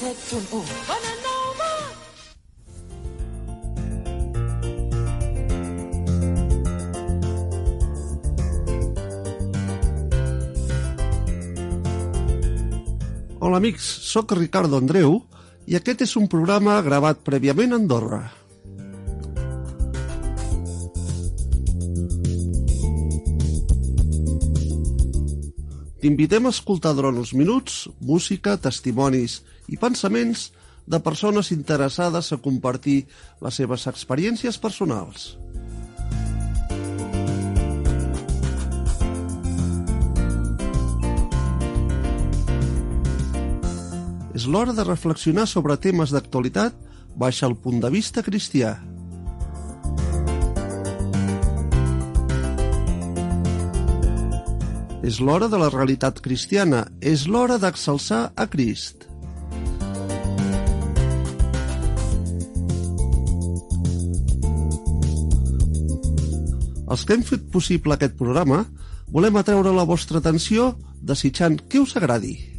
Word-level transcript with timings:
107.1. 0.00 0.64
Bona! 0.88 1.10
Hola 13.40 13.56
amics, 13.56 13.84
sóc 13.84 14.32
Ricardo 14.32 14.80
Andreu 14.80 15.18
i 15.68 15.76
aquest 15.76 16.06
és 16.08 16.16
un 16.16 16.28
programa 16.32 16.78
gravat 16.80 17.20
prèviament 17.20 17.76
a 17.76 17.80
Andorra. 17.82 18.22
T'invitem 26.00 26.48
a 26.48 26.52
escoltar 26.56 26.94
durant 26.96 27.20
uns 27.20 27.34
minuts 27.36 27.82
música, 28.00 28.56
testimonis 28.56 29.42
i 29.70 29.78
pensaments 29.78 30.50
de 30.90 30.98
persones 31.00 31.52
interessades 31.54 32.32
a 32.34 32.40
compartir 32.42 33.04
les 33.44 33.54
seves 33.62 33.86
experiències 33.86 34.58
personals. 34.58 35.36
És 44.34 44.46
l'hora 44.46 44.72
de 44.72 44.86
reflexionar 44.86 45.46
sobre 45.46 45.76
temes 45.76 46.14
d'actualitat 46.14 46.74
baix 47.18 47.42
el 47.46 47.54
punt 47.60 47.82
de 47.82 47.90
vista 47.92 48.22
cristià. 48.26 48.78
És 55.04 55.20
l'hora 55.20 55.48
de 55.50 55.60
la 55.60 55.68
realitat 55.72 56.20
cristiana, 56.24 56.86
és 57.00 57.26
l'hora 57.28 57.58
d'exalçar 57.60 58.30
a 58.36 58.48
Crist. 58.48 59.09
Els 66.90 67.06
que 67.06 67.14
hem 67.14 67.22
fet 67.26 67.46
possible 67.54 67.94
aquest 67.94 68.16
programa 68.18 68.64
volem 69.14 69.36
atreure 69.38 69.74
la 69.74 69.86
vostra 69.86 70.18
atenció 70.18 70.72
desitjant 71.00 71.60
que 71.70 71.82
us 71.82 71.94
agradi. 71.96 72.49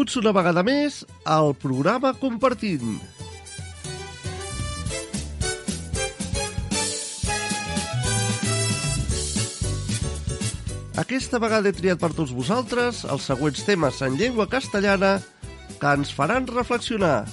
Benvinguts 0.00 0.16
una 0.16 0.30
vegada 0.32 0.62
més 0.64 0.94
al 1.28 1.50
programa 1.60 2.14
Compartint. 2.16 2.94
Aquesta 10.96 11.36
vegada 11.44 11.68
he 11.68 11.76
triat 11.76 12.00
per 12.00 12.14
tots 12.16 12.32
vosaltres 12.32 13.04
els 13.04 13.28
següents 13.28 13.60
temes 13.68 14.00
en 14.00 14.16
llengua 14.16 14.48
castellana 14.48 15.18
que 15.76 15.92
ens 15.92 16.16
faran 16.16 16.48
reflexionar. 16.48 17.28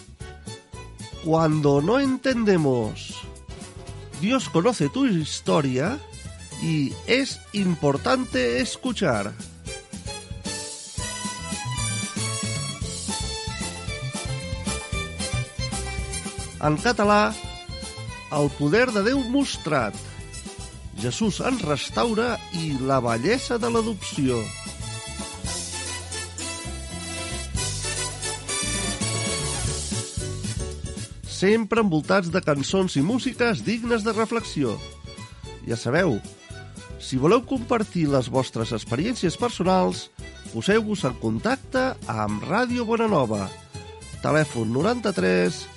Cuando 1.24 1.80
no 1.82 2.02
entendemos. 2.04 3.14
Dios 4.20 4.50
conoce 4.50 4.90
tu 4.90 5.08
historia 5.08 5.96
y 6.62 6.92
es 7.08 7.40
importante 7.54 8.60
escuchar. 8.60 9.32
En 16.58 16.78
català, 16.82 17.36
el 18.34 18.48
poder 18.58 18.88
de 18.90 19.04
Déu 19.06 19.20
mostrat. 19.30 19.98
Jesús 20.98 21.38
ens 21.46 21.62
restaura 21.62 22.32
i 22.58 22.72
la 22.82 22.98
bellesa 23.04 23.60
de 23.62 23.70
l'adopció. 23.70 24.40
Sempre 31.38 31.84
envoltats 31.86 32.34
de 32.34 32.42
cançons 32.42 32.98
i 32.98 33.06
músiques 33.06 33.62
dignes 33.62 34.02
de 34.02 34.16
reflexió. 34.18 34.74
Ja 35.70 35.78
sabeu, 35.78 36.18
si 36.98 37.22
voleu 37.22 37.46
compartir 37.46 38.08
les 38.10 38.32
vostres 38.34 38.74
experiències 38.74 39.38
personals, 39.38 40.08
poseu-vos 40.50 41.06
en 41.06 41.14
contacte 41.22 41.92
amb 42.10 42.42
Ràdio 42.50 42.90
Bonanova. 42.90 43.46
Telèfon 44.26 44.74
93 44.74 45.77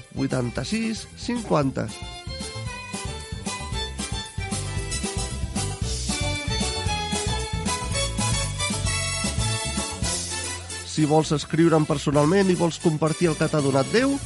Si 10.91 11.07
vols 11.07 11.31
escriure'm 11.31 11.87
personalment 11.87 12.51
i 12.51 12.57
vols 12.59 12.81
compartir 12.83 13.31
el 13.31 13.37
que 13.39 13.47
t'ha 13.47 13.61
donat 13.63 13.87
Déu, 13.95 14.17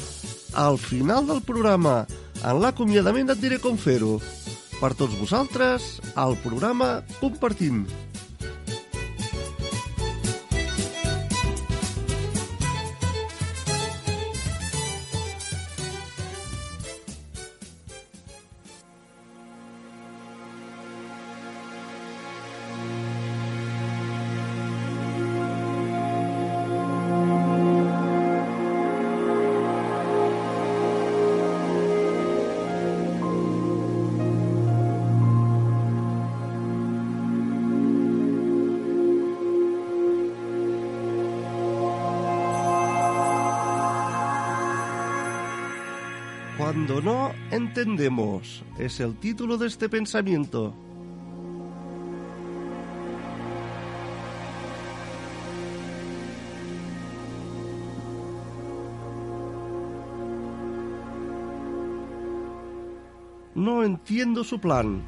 al 0.56 0.79
final 0.81 1.28
del 1.29 1.43
programa, 1.46 2.08
en 2.41 2.61
l'acomiadament 2.64 3.29
et 3.32 3.43
diré 3.43 3.61
com 3.61 3.78
fer-ho. 3.78 4.17
Per 4.79 4.91
tots 4.97 5.14
vosaltres, 5.22 6.02
al 6.20 6.35
programa 6.43 6.97
Compartim. 7.22 7.85
Cuando 7.85 8.04
entendemos 47.75 48.63
es 48.79 49.01
el 49.01 49.17
título 49.17 49.57
de 49.57 49.67
este 49.67 49.89
pensamiento. 49.89 50.73
No 63.55 63.83
entiendo 63.83 64.45
su 64.45 64.59
plan. 64.59 65.01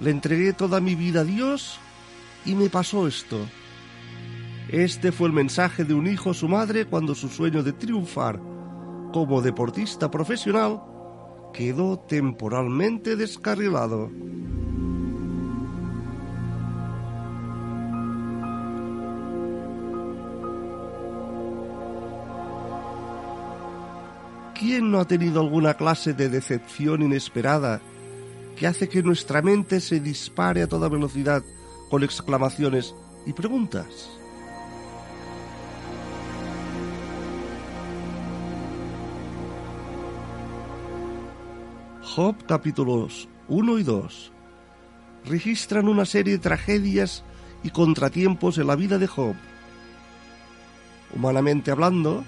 Le 0.00 0.10
entregué 0.10 0.52
toda 0.52 0.80
mi 0.80 0.96
vida 0.96 1.20
a 1.20 1.24
Dios 1.24 1.78
y 2.44 2.56
me 2.56 2.68
pasó 2.70 3.06
esto. 3.06 3.38
Este 4.68 5.12
fue 5.12 5.28
el 5.28 5.32
mensaje 5.32 5.84
de 5.84 5.94
un 5.94 6.08
hijo 6.08 6.30
a 6.30 6.34
su 6.34 6.48
madre 6.48 6.86
cuando 6.86 7.14
su 7.14 7.28
sueño 7.28 7.62
de 7.62 7.72
triunfar 7.72 8.40
como 9.12 9.40
deportista 9.40 10.10
profesional 10.10 10.95
quedó 11.56 11.98
temporalmente 11.98 13.16
descarrilado. 13.16 14.10
¿Quién 24.54 24.90
no 24.90 25.00
ha 25.00 25.06
tenido 25.06 25.40
alguna 25.40 25.74
clase 25.74 26.12
de 26.12 26.28
decepción 26.28 27.02
inesperada 27.02 27.80
que 28.58 28.66
hace 28.66 28.88
que 28.88 29.02
nuestra 29.02 29.40
mente 29.40 29.80
se 29.80 30.00
dispare 30.00 30.62
a 30.62 30.66
toda 30.66 30.88
velocidad 30.88 31.42
con 31.88 32.02
exclamaciones 32.02 32.94
y 33.24 33.32
preguntas? 33.32 34.10
Job 42.16 42.46
capítulos 42.46 43.28
1 43.48 43.78
y 43.78 43.82
2 43.82 44.32
registran 45.26 45.86
una 45.86 46.06
serie 46.06 46.32
de 46.32 46.38
tragedias 46.38 47.22
y 47.62 47.68
contratiempos 47.68 48.56
en 48.56 48.68
la 48.68 48.74
vida 48.74 48.96
de 48.96 49.06
Job. 49.06 49.34
Humanamente 51.14 51.70
hablando, 51.70 52.24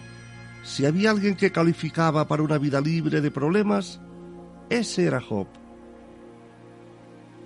si 0.62 0.84
había 0.84 1.10
alguien 1.10 1.36
que 1.36 1.52
calificaba 1.52 2.28
para 2.28 2.42
una 2.42 2.58
vida 2.58 2.82
libre 2.82 3.22
de 3.22 3.30
problemas, 3.30 3.98
ese 4.68 5.06
era 5.06 5.22
Job. 5.22 5.46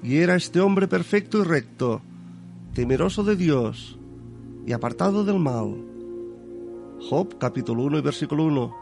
Y 0.03 0.17
era 0.17 0.35
este 0.35 0.59
hombre 0.61 0.89
perfecto 0.89 1.43
y 1.43 1.45
recto, 1.45 2.03
temeroso 2.75 3.23
de 3.23 3.37
Dios 3.37 4.01
y 4.67 4.73
apartado 4.73 5.25
del 5.25 5.39
mal. 5.39 5.77
Job 7.09 7.39
capítulo 7.39 7.85
1 7.85 7.99
y 7.99 8.03
versículo 8.03 8.47
1. 8.47 8.82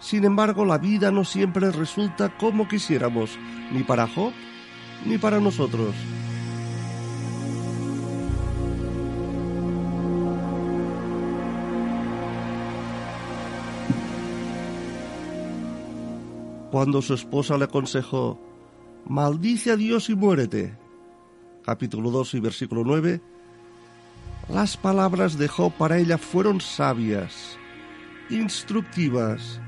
Sin 0.00 0.24
embargo, 0.24 0.64
la 0.64 0.78
vida 0.78 1.10
no 1.10 1.24
siempre 1.24 1.70
resulta 1.72 2.36
como 2.36 2.68
quisiéramos, 2.68 3.38
ni 3.72 3.82
para 3.82 4.06
Job 4.06 4.32
ni 5.04 5.18
para 5.18 5.40
nosotros. 5.40 5.94
Cuando 16.70 17.00
su 17.00 17.14
esposa 17.14 17.56
le 17.56 17.64
aconsejó, 17.64 18.38
maldice 19.06 19.72
a 19.72 19.76
Dios 19.76 20.10
y 20.10 20.14
muérete, 20.14 20.76
capítulo 21.64 22.10
2 22.10 22.34
y 22.34 22.40
versículo 22.40 22.82
9, 22.84 23.22
las 24.50 24.76
palabras 24.76 25.38
de 25.38 25.48
Job 25.48 25.72
para 25.72 25.98
ella 25.98 26.18
fueron 26.18 26.60
sabias, 26.60 27.58
instructivas 28.28 29.60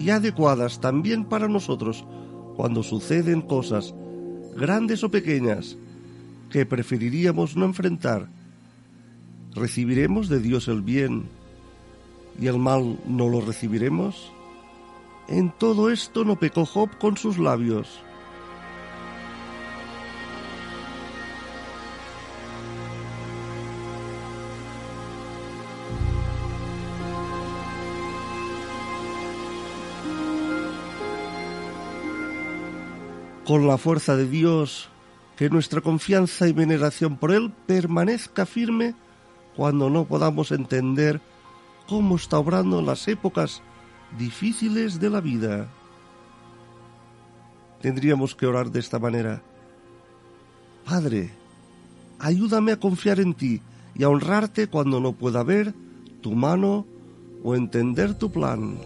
y 0.00 0.10
adecuadas 0.10 0.80
también 0.80 1.24
para 1.24 1.46
nosotros 1.46 2.04
cuando 2.56 2.82
suceden 2.82 3.42
cosas, 3.42 3.94
grandes 4.56 5.04
o 5.04 5.10
pequeñas, 5.10 5.76
que 6.50 6.64
preferiríamos 6.66 7.56
no 7.56 7.66
enfrentar. 7.66 8.28
¿Recibiremos 9.54 10.28
de 10.28 10.40
Dios 10.40 10.68
el 10.68 10.80
bien 10.80 11.28
y 12.40 12.46
el 12.46 12.58
mal 12.58 12.98
no 13.06 13.28
lo 13.28 13.40
recibiremos? 13.40 14.32
En 15.28 15.52
todo 15.58 15.90
esto 15.90 16.24
no 16.24 16.38
pecó 16.38 16.64
Job 16.64 16.96
con 16.98 17.16
sus 17.16 17.38
labios. 17.38 18.00
Con 33.50 33.66
la 33.66 33.78
fuerza 33.78 34.14
de 34.14 34.28
Dios, 34.28 34.90
que 35.36 35.50
nuestra 35.50 35.80
confianza 35.80 36.46
y 36.46 36.52
veneración 36.52 37.16
por 37.16 37.32
Él 37.32 37.52
permanezca 37.66 38.46
firme 38.46 38.94
cuando 39.56 39.90
no 39.90 40.04
podamos 40.04 40.52
entender 40.52 41.20
cómo 41.88 42.14
está 42.14 42.38
obrando 42.38 42.78
en 42.78 42.86
las 42.86 43.08
épocas 43.08 43.60
difíciles 44.16 45.00
de 45.00 45.10
la 45.10 45.20
vida. 45.20 45.66
Tendríamos 47.82 48.36
que 48.36 48.46
orar 48.46 48.70
de 48.70 48.78
esta 48.78 49.00
manera. 49.00 49.42
Padre, 50.84 51.32
ayúdame 52.20 52.70
a 52.70 52.78
confiar 52.78 53.18
en 53.18 53.34
ti 53.34 53.62
y 53.96 54.04
a 54.04 54.10
honrarte 54.10 54.68
cuando 54.68 55.00
no 55.00 55.10
pueda 55.10 55.42
ver 55.42 55.74
tu 56.20 56.36
mano 56.36 56.86
o 57.42 57.56
entender 57.56 58.14
tu 58.14 58.30
plan. 58.30 58.78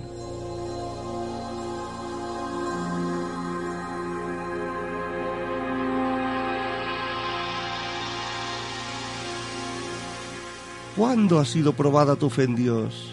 ¿Cuándo 10.97 11.41
ha 11.41 11.45
sido 11.45 11.73
probada 11.73 12.15
tu 12.15 12.31
fe 12.31 12.45
en 12.45 12.55
Dios? 12.55 13.11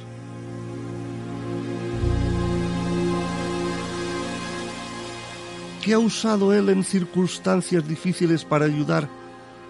¿Qué 5.84 5.94
ha 5.94 6.00
usado 6.00 6.54
Él 6.54 6.70
en 6.70 6.84
circunstancias 6.84 7.88
difíciles 7.88 8.46
para 8.46 8.66
ayudar 8.66 9.10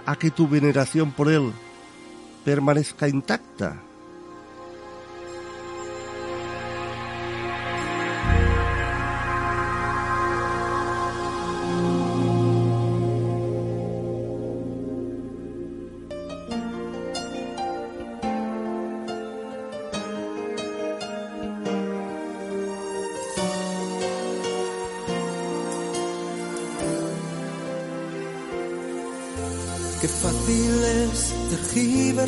a 0.05 0.17
que 0.17 0.29
tu 0.29 0.45
veneración 0.45 1.11
por 1.11 1.31
Él 1.31 1.53
permanezca 2.43 3.07
intacta? 3.07 3.81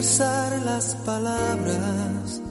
Las 0.03 0.95
palabras, 1.05 2.41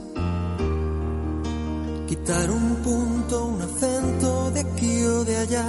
quitar 2.07 2.49
un 2.49 2.75
punto, 2.77 3.45
un 3.45 3.61
acento 3.61 4.49
de 4.49 4.61
aquí 4.61 5.03
o 5.03 5.23
de 5.23 5.37
allá. 5.37 5.65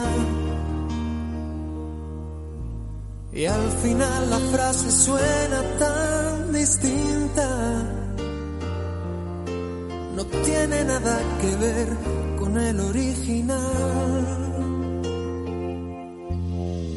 Y 3.34 3.44
al 3.44 3.70
final 3.82 4.30
la 4.30 4.38
frase 4.38 4.90
suena 4.90 5.60
tan 5.78 6.52
distinta, 6.54 7.48
no 10.16 10.24
tiene 10.24 10.84
nada 10.84 11.18
que 11.40 11.56
ver 11.56 11.88
con 12.38 12.58
el 12.58 12.80
original. 12.80 13.60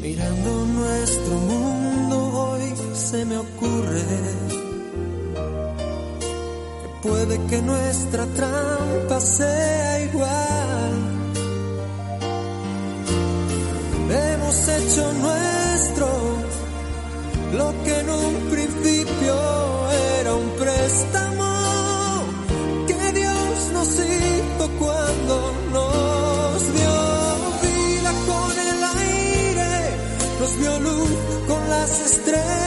Mirando 0.02 0.66
nuestro 0.66 1.36
mundo 1.52 2.18
hoy 2.40 2.74
se 2.94 3.26
me 3.26 3.38
ocurre 3.38 4.57
puede 7.08 7.40
que 7.50 7.62
nuestra 7.62 8.26
trampa 8.26 9.20
sea 9.20 10.02
igual. 10.02 10.94
Hemos 14.10 14.68
hecho 14.68 15.14
nuestro 15.14 16.08
lo 17.60 17.74
que 17.84 18.00
en 18.00 18.10
un 18.10 18.34
principio 18.52 19.36
era 20.20 20.34
un 20.36 20.50
préstamo 20.62 21.52
que 22.88 23.12
Dios 23.20 23.72
nos 23.74 23.88
hizo 23.88 24.66
cuando 24.80 25.36
nos 25.78 26.74
dio 26.78 26.96
vida 27.68 28.12
con 28.32 28.52
el 28.72 28.80
aire, 29.00 29.74
nos 30.40 30.60
dio 30.60 30.80
luz 30.80 31.10
con 31.48 31.70
las 31.70 31.92
estrellas 32.12 32.67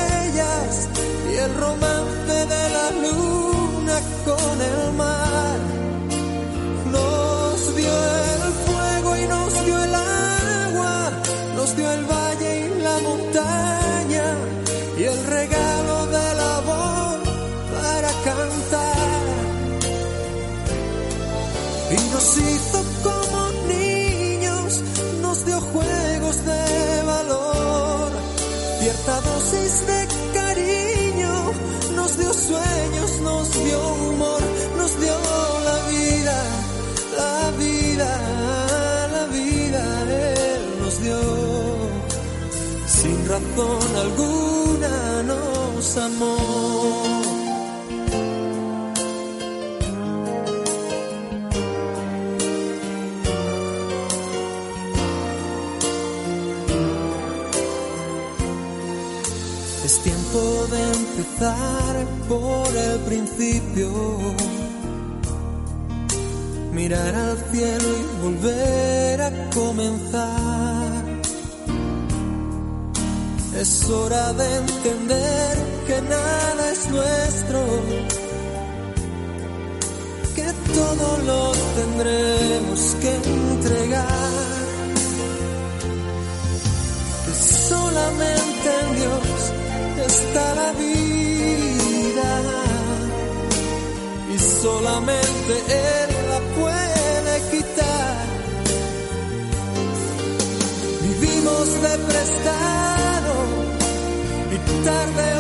sueños, 32.40 33.10
nos 33.22 33.64
dio 33.64 33.80
humor, 34.08 34.42
nos 34.76 35.00
dio 35.00 35.16
la 35.68 35.78
vida, 35.90 36.36
la 37.16 37.50
vida, 37.58 39.08
la 39.12 39.24
vida, 39.26 39.82
Él 40.54 40.62
nos 40.82 41.00
dio, 41.02 41.20
sin 42.86 43.28
razón 43.28 43.96
alguna 43.96 45.22
nos 45.22 45.96
amó. 45.96 46.36
Es 59.84 59.98
tiempo 60.02 60.66
de 60.70 60.82
empezar 60.92 61.79
por 62.30 62.76
el 62.76 62.98
principio. 63.00 63.90
Mirar 66.72 67.12
al 67.12 67.36
cielo 67.50 67.88
y 68.00 68.04
volver 68.24 69.22
a 69.22 69.30
comenzar. 69.50 70.92
Es 73.62 73.90
hora 73.90 74.32
de 74.32 74.48
entender 74.62 75.54
que 75.88 76.00
nada 76.02 76.62
es 76.74 76.88
nuestro. 76.96 77.60
Que 80.36 80.48
todo 80.78 81.06
lo 81.30 81.42
tendremos 81.78 82.80
que 83.02 83.12
entregar. 83.38 84.52
Que 87.24 87.34
solamente 87.68 88.68
en 88.82 88.88
Dios 89.00 89.38
está 90.06 90.54
la 90.54 90.72
vida 90.78 90.99
solamente 94.62 95.52
Él 95.68 96.10
la 96.28 96.40
puede 96.58 97.34
quitar. 97.50 98.26
Vivimos 101.02 101.66
de 101.82 101.98
prestado 102.10 103.34
y 104.54 104.84
tarde 104.84 105.39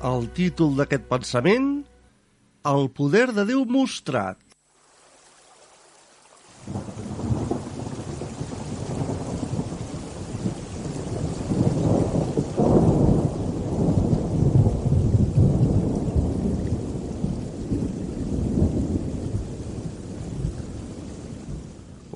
El 0.00 0.30
títol 0.34 0.76
d'aquest 0.78 1.04
pensament, 1.08 1.84
El 2.64 2.90
poder 2.92 3.30
de 3.32 3.44
Déu 3.48 3.64
mostrat. 3.64 4.49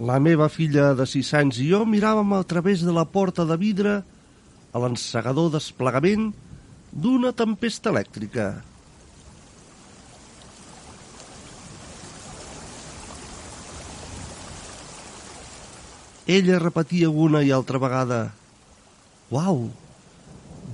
La 0.04 0.18
meva 0.20 0.50
filla 0.52 0.90
de 0.98 1.04
sis 1.08 1.30
anys 1.38 1.56
i 1.62 1.70
jo 1.70 1.78
miràvem 1.88 2.34
a 2.36 2.42
través 2.44 2.82
de 2.84 2.92
la 2.92 3.06
porta 3.08 3.46
de 3.48 3.56
vidre 3.56 3.92
a 4.74 4.80
l'encegador 4.82 5.48
desplegament 5.54 6.26
d'una 6.92 7.30
tempesta 7.32 7.88
elèctrica. 7.94 8.48
Ella 16.36 16.60
repetia 16.60 17.08
una 17.08 17.40
i 17.40 17.54
altra 17.54 17.80
vegada 17.80 18.20
«Uau, 19.32 19.70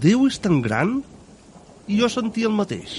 Déu 0.02 0.26
és 0.26 0.42
tan 0.42 0.58
gran?» 0.64 1.00
I 1.87 2.02
jo 2.02 2.10
sentia 2.10 2.50
el 2.50 2.58
mateix. 2.58 2.99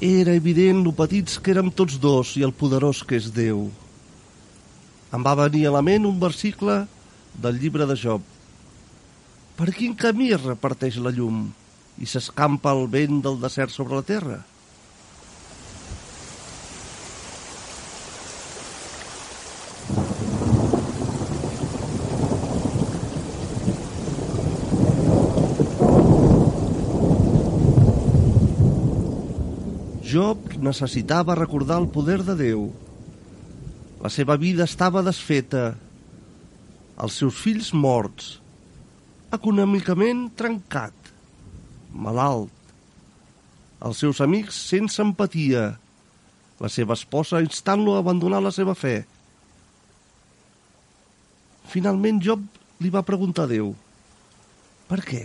Era 0.00 0.32
evident 0.32 0.80
lo 0.80 0.94
petits 0.96 1.34
que 1.36 1.52
érem 1.52 1.66
tots 1.76 1.98
dos 2.00 2.32
i 2.40 2.44
el 2.46 2.54
poderós 2.56 3.02
que 3.04 3.18
és 3.20 3.26
Déu. 3.36 3.66
Em 5.12 5.26
va 5.26 5.34
venir 5.36 5.66
a 5.68 5.72
la 5.74 5.82
ment 5.84 6.06
un 6.08 6.16
versicle 6.22 6.86
del 7.36 7.58
llibre 7.60 7.84
de 7.84 7.98
Job. 8.00 8.24
Per 9.58 9.68
quin 9.76 9.92
camí 9.92 10.30
es 10.32 10.40
reparteix 10.40 10.96
la 11.04 11.12
llum 11.12 11.50
i 12.00 12.08
s'escampa 12.08 12.72
el 12.72 12.86
vent 12.88 13.20
del 13.26 13.36
desert 13.42 13.76
sobre 13.76 14.00
la 14.00 14.06
terra? 14.08 14.38
Job 30.30 30.60
necessitava 30.62 31.34
recordar 31.34 31.80
el 31.80 31.88
poder 31.90 32.20
de 32.22 32.36
Déu. 32.38 32.68
La 33.98 34.10
seva 34.14 34.36
vida 34.38 34.62
estava 34.62 35.00
desfeta, 35.02 35.72
els 37.02 37.16
seus 37.18 37.34
fills 37.34 37.72
morts, 37.74 38.36
econòmicament 39.34 40.28
trencat, 40.38 40.94
malalt, 41.90 42.52
els 43.82 44.02
seus 44.04 44.20
amics 44.22 44.60
sense 44.70 45.02
empatia, 45.02 45.64
la 46.62 46.70
seva 46.70 46.94
esposa 46.94 47.40
instant-lo 47.42 47.96
a 47.96 48.02
abandonar 48.04 48.38
la 48.44 48.52
seva 48.54 48.76
fe. 48.78 49.00
Finalment 51.72 52.20
Job 52.22 52.44
li 52.78 52.92
va 52.94 53.02
preguntar 53.08 53.48
a 53.48 53.50
Déu, 53.56 53.72
per 54.86 55.00
què? 55.10 55.24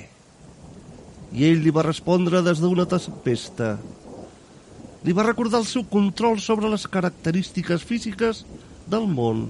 I 1.36 1.46
ell 1.52 1.62
li 1.62 1.76
va 1.78 1.86
respondre 1.86 2.42
des 2.42 2.64
d'una 2.64 2.88
tempesta, 2.90 3.76
li 5.06 5.14
va 5.14 5.26
recordar 5.28 5.60
el 5.62 5.68
seu 5.70 5.84
control 5.86 6.40
sobre 6.42 6.70
les 6.72 6.88
característiques 6.90 7.84
físiques 7.86 8.42
del 8.90 9.06
món. 9.06 9.46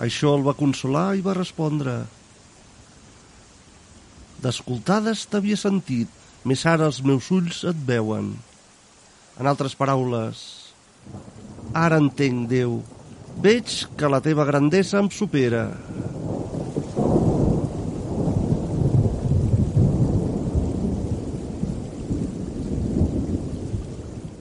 Això 0.00 0.32
el 0.34 0.42
va 0.46 0.56
consolar 0.58 1.10
i 1.14 1.22
va 1.22 1.36
respondre 1.36 2.00
D'escoltades 4.40 5.26
t'havia 5.28 5.58
sentit, 5.60 6.08
més 6.48 6.62
ara 6.66 6.86
els 6.88 7.02
meus 7.04 7.28
ulls 7.36 7.60
et 7.68 7.82
veuen. 7.90 8.32
En 9.36 9.48
altres 9.50 9.76
paraules, 9.76 10.40
ara 11.74 11.98
entenc, 12.02 12.48
Déu, 12.50 12.80
veig 13.42 13.86
que 13.96 14.08
la 14.10 14.20
teva 14.20 14.44
grandesa 14.48 14.98
em 14.98 15.10
supera. 15.10 15.68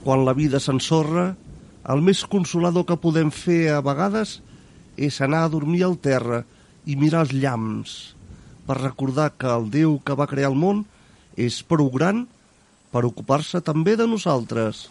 Quan 0.04 0.26
la 0.26 0.34
vida 0.34 0.60
s'ensorra, 0.60 1.36
el 1.90 2.02
més 2.02 2.24
consolador 2.26 2.88
que 2.90 2.98
podem 2.98 3.30
fer 3.34 3.70
a 3.74 3.82
vegades 3.86 4.40
és 4.98 5.22
anar 5.22 5.46
a 5.46 5.52
dormir 5.54 5.84
al 5.86 6.00
terra 6.02 6.44
i 6.90 6.96
mirar 6.98 7.28
els 7.28 7.34
llamps 7.34 7.98
per 8.70 8.78
recordar 8.78 9.32
que 9.38 9.50
el 9.50 9.70
Déu 9.74 9.98
que 10.06 10.18
va 10.18 10.28
crear 10.30 10.52
el 10.52 10.58
món 10.58 10.84
és 11.38 11.62
prou 11.66 11.90
gran 11.94 12.28
per 12.94 13.06
ocupar-se 13.08 13.62
també 13.66 13.96
de 13.98 14.06
nosaltres. 14.10 14.88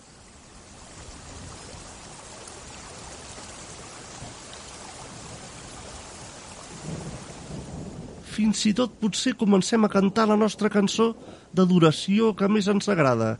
Fins 8.38 8.61
i 8.71 8.73
tot 8.78 8.92
potser 9.02 9.33
comencem 9.35 9.83
a 9.83 9.88
cantar 9.90 10.28
la 10.30 10.37
nostra 10.38 10.68
cançó 10.71 11.09
d'adoració 11.50 12.30
que 12.38 12.47
més 12.47 12.68
ens 12.71 12.87
agrada 12.92 13.33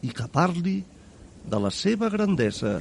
i 0.00 0.12
que 0.16 0.24
parli 0.32 0.78
de 1.44 1.58
la 1.60 1.68
seva 1.68 2.08
grandesa. 2.08 2.78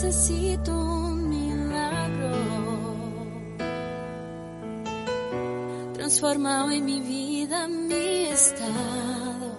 Necesito 0.00 0.70
un 0.72 1.28
milagro. 1.28 2.30
Transforma 5.94 6.66
hoy 6.66 6.80
mi 6.80 7.00
vida, 7.00 7.66
mi 7.66 8.26
estado. 8.26 9.58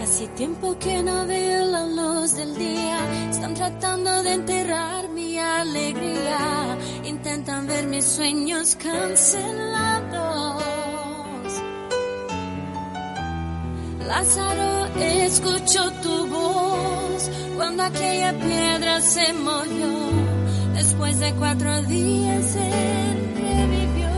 Hace 0.00 0.28
tiempo 0.28 0.78
que 0.78 1.02
no 1.02 1.26
veo 1.26 1.64
la 1.66 1.86
luz 1.86 2.36
del 2.36 2.54
día. 2.56 2.98
Están 3.30 3.54
tratando 3.54 4.22
de 4.22 4.32
enterrar 4.34 5.08
mi 5.08 5.36
alegría. 5.36 6.78
Intentan 7.02 7.66
ver 7.66 7.88
mis 7.88 8.04
sueños 8.04 8.76
cancelados. 8.76 10.62
Lázaro, 14.06 14.86
escucho 15.02 15.90
tu 16.02 16.26
voz 16.28 16.33
cuando 17.64 17.82
aquella 17.82 18.32
piedra 18.34 19.00
se 19.00 19.32
movió. 19.32 19.88
Después 20.74 21.18
de 21.18 21.32
cuatro 21.32 21.82
días 21.84 22.56
él 22.56 23.16
revivió. 23.36 24.10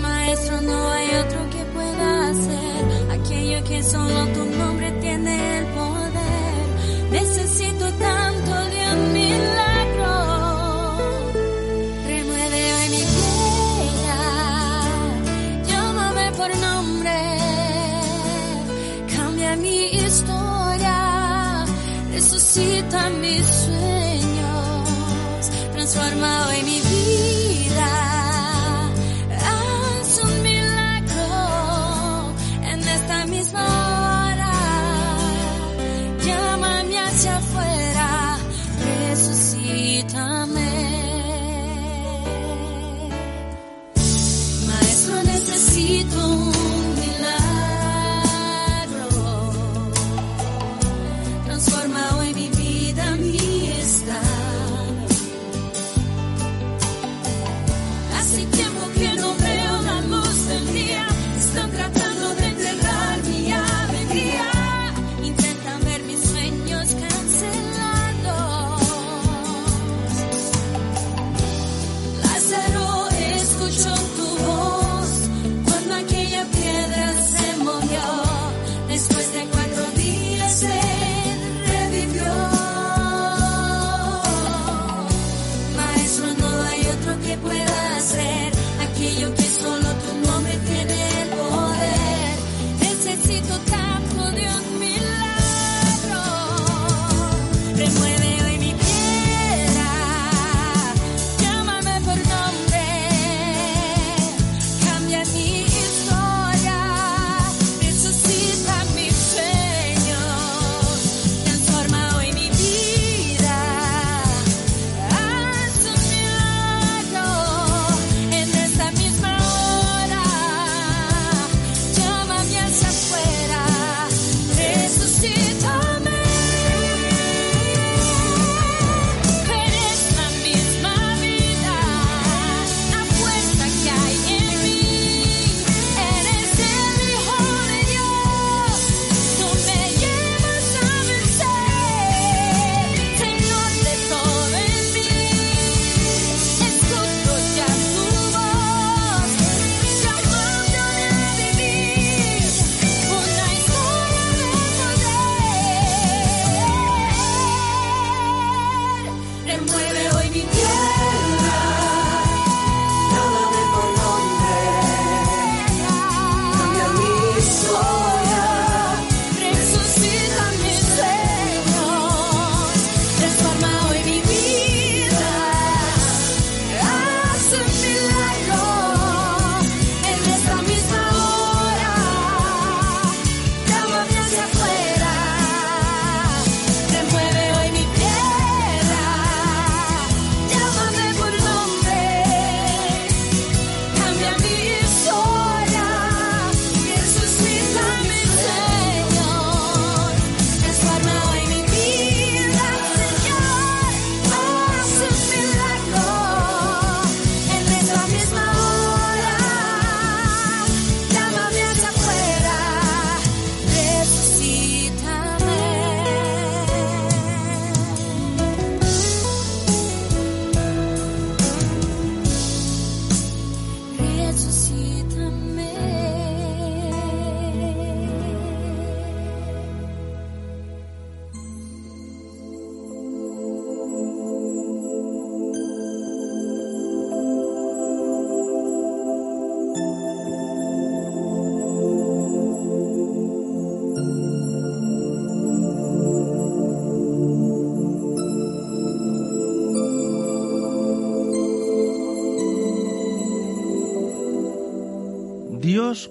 Maestro, 0.00 0.60
no 0.62 0.90
hay 0.92 1.08
otro 1.22 1.40
que 1.50 1.62
pueda 1.76 2.28
hacer 2.30 3.10
aquello 3.20 3.64
que 3.64 3.82
solo 3.82 4.26
tu 4.28 4.44
nombre 4.46 4.92
tiene 4.92 5.58
el 5.58 5.66
poder. 5.66 5.98
Resucita 22.58 23.10
mis 23.10 23.44
sueños, 23.46 24.90
transforma 25.72 26.48
hoy 26.48 26.62
mi 26.64 26.80
vida. 26.80 26.97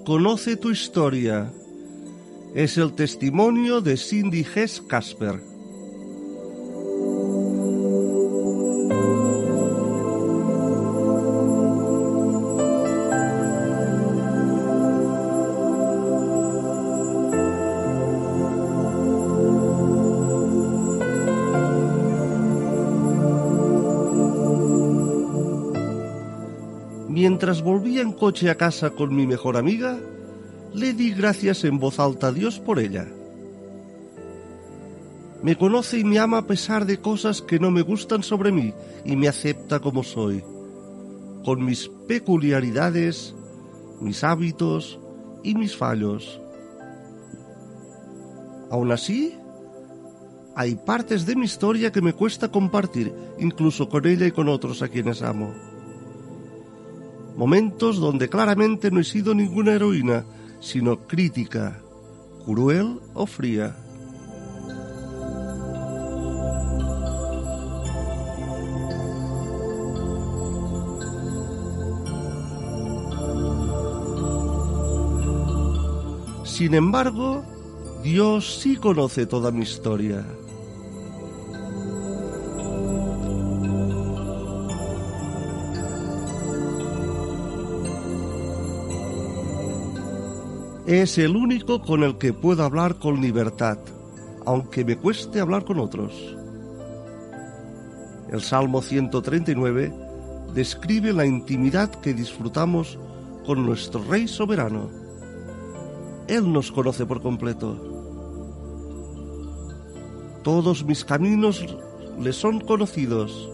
Conoce 0.07 0.55
tu 0.55 0.71
historia. 0.71 1.51
Es 2.55 2.77
el 2.77 2.93
testimonio 2.93 3.81
de 3.81 3.97
Cindy 3.97 4.47
Hess 4.55 4.81
Casper. 4.87 5.41
Mientras 27.47 27.63
volvía 27.63 28.01
en 28.01 28.11
coche 28.11 28.49
a 28.49 28.55
casa 28.55 28.89
con 28.89 29.15
mi 29.15 29.25
mejor 29.25 29.55
amiga, 29.55 29.97
le 30.73 30.91
di 30.91 31.13
gracias 31.13 31.63
en 31.63 31.79
voz 31.79 31.97
alta 31.97 32.27
a 32.27 32.31
Dios 32.33 32.59
por 32.59 32.77
ella. 32.77 33.07
Me 35.43 35.55
conoce 35.55 35.97
y 35.97 36.03
me 36.03 36.19
ama 36.19 36.39
a 36.39 36.45
pesar 36.45 36.85
de 36.85 36.97
cosas 36.97 37.41
que 37.41 37.57
no 37.57 37.71
me 37.71 37.83
gustan 37.83 38.21
sobre 38.21 38.51
mí 38.51 38.73
y 39.05 39.15
me 39.15 39.29
acepta 39.29 39.79
como 39.79 40.03
soy, 40.03 40.43
con 41.45 41.63
mis 41.63 41.89
peculiaridades, 42.05 43.33
mis 44.01 44.25
hábitos 44.25 44.99
y 45.41 45.55
mis 45.55 45.73
fallos. 45.73 46.41
Aún 48.69 48.91
así, 48.91 49.35
hay 50.53 50.75
partes 50.75 51.25
de 51.25 51.37
mi 51.37 51.45
historia 51.45 51.93
que 51.93 52.01
me 52.01 52.11
cuesta 52.11 52.51
compartir, 52.51 53.13
incluso 53.39 53.87
con 53.87 54.05
ella 54.05 54.27
y 54.27 54.31
con 54.31 54.49
otros 54.49 54.81
a 54.81 54.89
quienes 54.89 55.21
amo. 55.21 55.76
Momentos 57.37 57.97
donde 57.97 58.29
claramente 58.29 58.89
no 58.89 58.99
he 58.99 59.03
sido 59.03 59.35
ninguna 59.35 59.73
heroína, 59.73 60.25
sino 60.59 61.07
crítica, 61.07 61.79
cruel 62.43 62.99
o 63.13 63.27
fría. 63.27 63.77
Sin 76.43 76.73
embargo, 76.73 77.45
Dios 78.03 78.59
sí 78.61 78.77
conoce 78.77 79.27
toda 79.27 79.51
mi 79.51 79.61
historia. 79.61 80.25
Es 90.87 91.17
el 91.17 91.35
único 91.35 91.81
con 91.81 92.01
el 92.03 92.17
que 92.17 92.31
puedo 92.31 92.63
hablar 92.63 92.95
con 92.95 93.19
libertad, 93.19 93.77
aunque 94.45 94.85
me 94.85 94.95
cueste 94.95 95.41
hablar 95.41 95.65
con 95.65 95.79
otros. 95.79 96.13
El 98.31 98.39
Salmo 98.39 98.81
139 98.81 99.93
describe 100.53 101.11
la 101.11 101.25
intimidad 101.25 101.91
que 101.91 102.13
disfrutamos 102.13 102.97
con 103.45 103.65
nuestro 103.65 104.01
Rey 104.09 104.29
soberano. 104.29 104.89
Él 106.29 106.53
nos 106.53 106.71
conoce 106.71 107.05
por 107.05 107.21
completo. 107.21 107.75
Todos 110.41 110.85
mis 110.85 111.03
caminos 111.03 111.65
le 112.17 112.31
son 112.31 112.61
conocidos. 112.61 113.49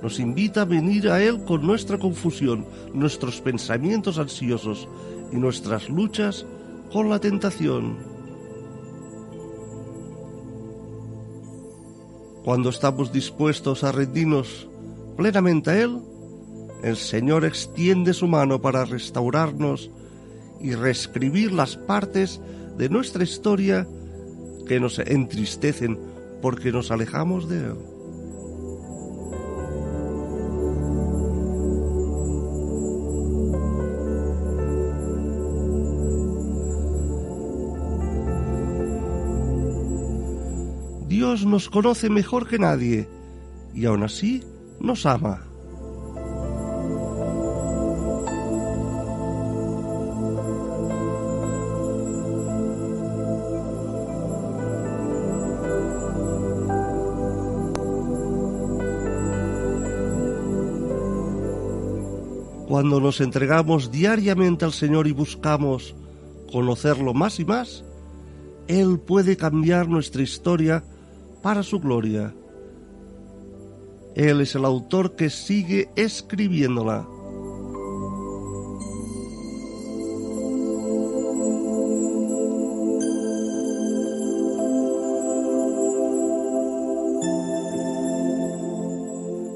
Nos 0.00 0.20
invita 0.20 0.62
a 0.62 0.64
venir 0.64 1.10
a 1.10 1.20
Él 1.20 1.42
con 1.44 1.66
nuestra 1.66 1.98
confusión, 1.98 2.64
nuestros 2.94 3.40
pensamientos 3.40 4.16
ansiosos 4.16 4.86
y 5.32 5.36
nuestras 5.36 5.88
luchas 5.88 6.46
con 6.92 7.08
la 7.08 7.18
tentación. 7.20 7.96
Cuando 12.44 12.70
estamos 12.70 13.12
dispuestos 13.12 13.84
a 13.84 13.92
rendirnos 13.92 14.68
plenamente 15.16 15.70
a 15.70 15.82
Él, 15.82 16.00
el 16.82 16.96
Señor 16.96 17.44
extiende 17.44 18.14
su 18.14 18.26
mano 18.26 18.60
para 18.60 18.84
restaurarnos 18.84 19.90
y 20.60 20.74
reescribir 20.74 21.52
las 21.52 21.76
partes 21.76 22.40
de 22.78 22.88
nuestra 22.88 23.22
historia 23.22 23.86
que 24.66 24.80
nos 24.80 24.98
entristecen 24.98 25.98
porque 26.40 26.72
nos 26.72 26.90
alejamos 26.90 27.48
de 27.48 27.58
Él. 27.58 27.89
Dios 41.20 41.44
nos 41.44 41.68
conoce 41.68 42.08
mejor 42.08 42.48
que 42.48 42.58
nadie 42.58 43.06
y 43.74 43.84
aún 43.84 44.02
así 44.04 44.42
nos 44.80 45.04
ama. 45.04 45.44
Cuando 62.66 62.98
nos 62.98 63.20
entregamos 63.20 63.90
diariamente 63.90 64.64
al 64.64 64.72
Señor 64.72 65.06
y 65.06 65.12
buscamos 65.12 65.94
conocerlo 66.50 67.12
más 67.12 67.38
y 67.40 67.44
más, 67.44 67.84
Él 68.68 68.98
puede 68.98 69.36
cambiar 69.36 69.86
nuestra 69.86 70.22
historia 70.22 70.82
para 71.42 71.62
su 71.62 71.80
gloria. 71.80 72.34
Él 74.14 74.40
es 74.40 74.54
el 74.54 74.64
autor 74.64 75.14
que 75.14 75.30
sigue 75.30 75.88
escribiéndola. 75.96 77.06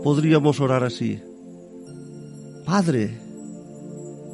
Podríamos 0.04 0.60
orar 0.60 0.84
así. 0.84 1.20
Padre, 2.66 3.18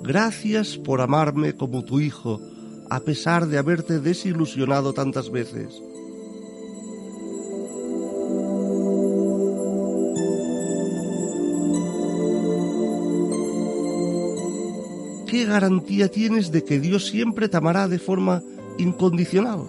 gracias 0.03 0.77
por 0.77 1.01
amarme 1.01 1.55
como 1.55 1.85
tu 1.85 2.01
hijo, 2.01 2.41
a 2.91 3.01
pesar 3.01 3.47
de 3.47 3.57
haberte 3.57 4.01
desilusionado 4.01 4.93
tantas 4.93 5.31
veces. 5.31 5.81
Garantía 15.51 16.09
tienes 16.09 16.51
de 16.51 16.65
que 16.65 16.81
Dios 16.81 17.07
siempre 17.07 17.49
te 17.49 17.57
amará 17.57 17.89
de 17.89 17.99
forma 17.99 18.43
incondicional? 18.79 19.65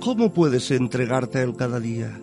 ¿Cómo 0.00 0.32
puedes 0.32 0.70
entregarte 0.70 1.38
a 1.38 1.42
Él 1.42 1.56
cada 1.56 1.80
día? 1.80 2.20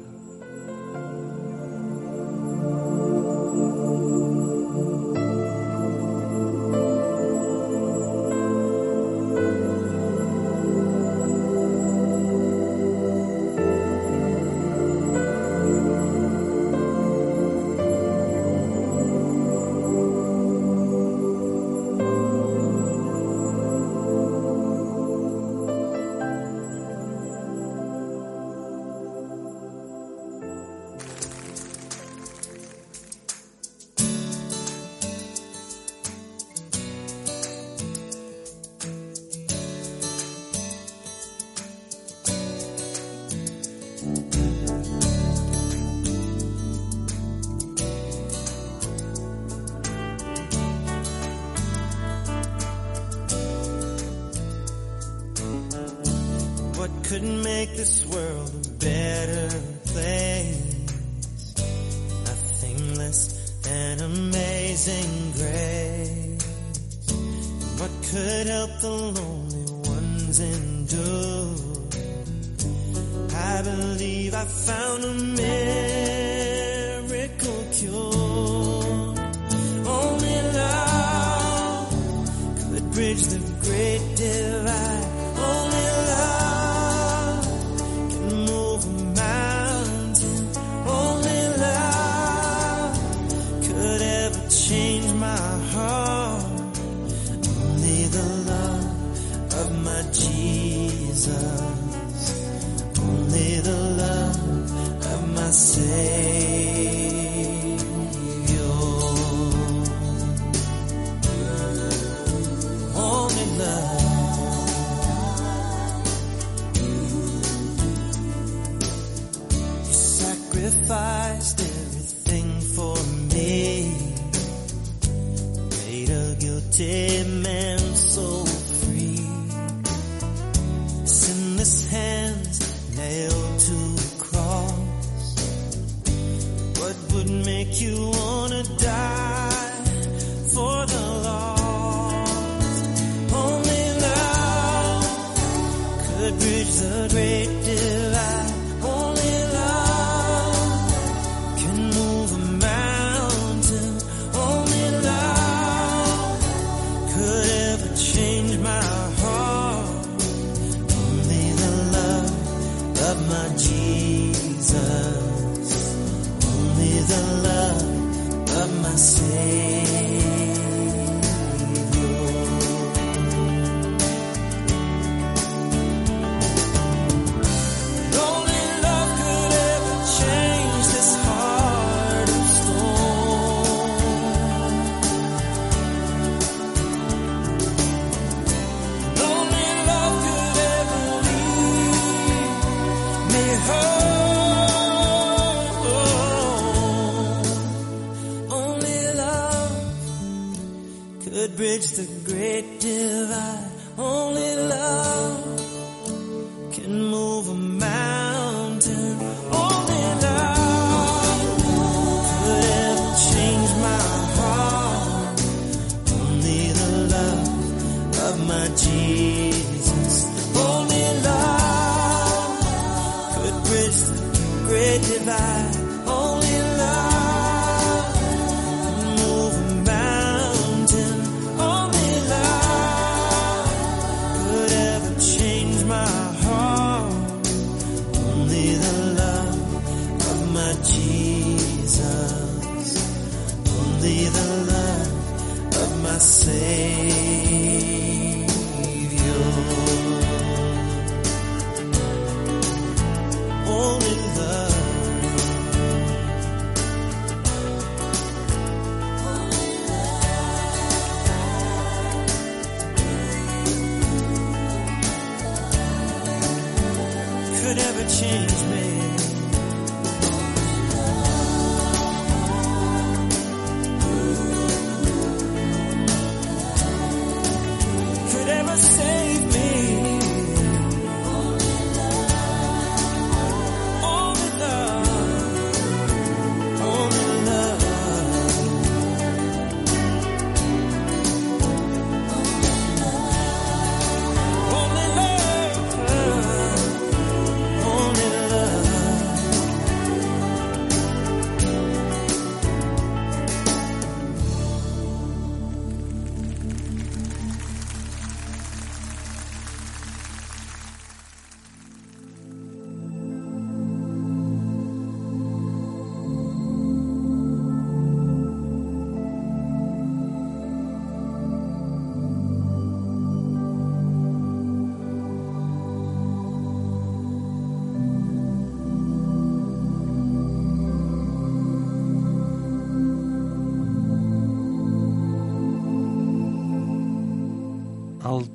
could 146.23 146.39
bridge 146.39 146.73
the 146.79 147.07
great 147.09 147.62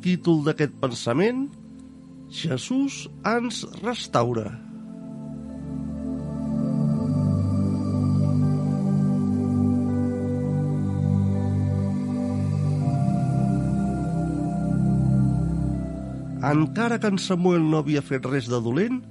títol 0.08 0.40
d'aquest 0.46 0.72
pensament, 0.80 1.48
Jesús 2.32 3.04
ens 3.28 3.60
restaura. 3.82 4.48
Encara 16.48 16.96
que 16.96 17.10
en 17.10 17.18
Samuel 17.20 17.66
no 17.68 17.82
havia 17.82 18.00
fet 18.00 18.24
res 18.24 18.48
de 18.48 18.60
dolent, 18.64 19.02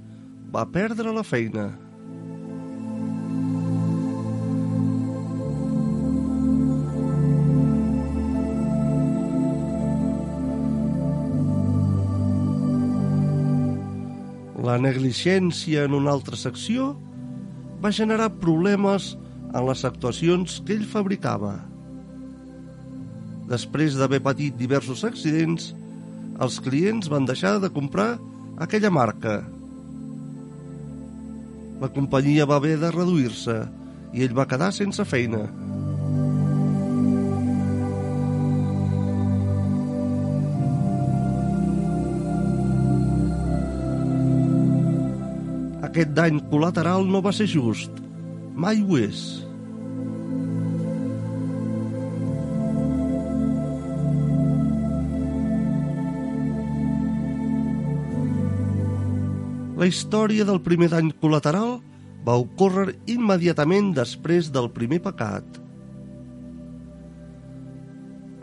va 0.50 0.66
perdre 0.74 1.12
la 1.14 1.22
feina. 1.22 1.70
Negligència 14.78 15.84
en 15.88 15.94
una 15.96 16.12
altra 16.14 16.36
secció 16.38 16.92
va 17.82 17.90
generar 17.94 18.28
problemes 18.42 19.16
en 19.48 19.64
les 19.66 19.84
actuacions 19.88 20.60
que 20.66 20.76
ell 20.76 20.86
fabricava. 20.86 21.56
Després 23.48 23.96
d'haver 23.98 24.20
patit 24.22 24.56
diversos 24.60 25.02
accidents, 25.08 25.72
els 26.38 26.58
clients 26.62 27.08
van 27.10 27.26
deixar 27.26 27.56
de 27.62 27.70
comprar 27.74 28.10
aquella 28.62 28.92
marca. 28.94 29.40
La 31.82 31.90
companyia 31.94 32.46
va 32.46 32.58
haver 32.62 32.76
de 32.78 32.92
reduir-se 32.94 33.56
i 34.14 34.26
ell 34.26 34.36
va 34.36 34.46
quedar 34.50 34.70
sense 34.76 35.04
feina. 35.08 35.46
Aquest 45.98 46.12
dany 46.14 46.36
col·lateral 46.46 47.08
no 47.10 47.18
va 47.18 47.32
ser 47.34 47.48
just. 47.50 47.96
Mai 48.54 48.78
ho 48.86 48.94
és. 49.02 49.22
La 59.74 59.88
història 59.90 60.46
del 60.46 60.62
primer 60.62 60.86
dany 60.94 61.10
col·lateral 61.18 61.80
va 62.22 62.38
ocórrer 62.44 62.94
immediatament 63.10 63.90
després 63.98 64.52
del 64.54 64.70
primer 64.78 65.00
pecat. 65.02 65.58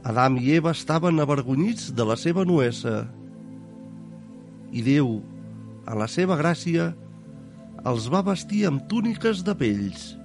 Adam 0.04 0.44
i 0.44 0.52
Eva 0.60 0.76
estaven 0.76 1.24
avergonyits 1.24 1.88
de 1.96 2.12
la 2.12 2.20
seva 2.20 2.44
nuesa 2.44 3.06
i 4.76 4.84
Déu, 4.84 5.22
a 5.88 5.96
la 5.96 6.12
seva 6.12 6.36
gràcia, 6.36 6.92
els 7.86 8.08
va 8.10 8.24
vestir 8.26 8.64
amb 8.66 8.88
túniques 8.90 9.44
de 9.46 9.54
pells. 9.58 10.16